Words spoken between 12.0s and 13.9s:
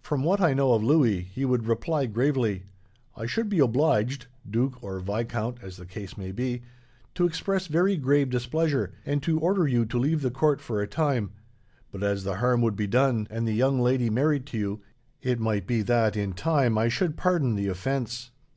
as the harm would be done, and the young